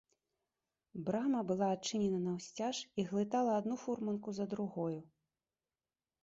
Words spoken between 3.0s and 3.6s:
і глытала